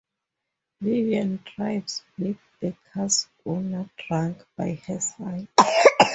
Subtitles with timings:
[0.81, 5.47] Vivian drives with the car's owner drunk by her side.